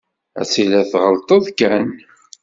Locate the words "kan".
1.59-1.87